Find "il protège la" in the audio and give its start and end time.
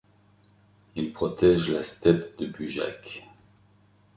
0.95-1.83